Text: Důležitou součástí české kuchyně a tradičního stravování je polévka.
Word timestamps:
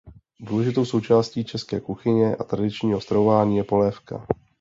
Důležitou 0.39 0.85
součástí 0.85 1.45
české 1.45 1.79
kuchyně 1.79 2.35
a 2.35 2.43
tradičního 2.43 3.01
stravování 3.01 3.57
je 3.57 3.63
polévka. 3.63 4.27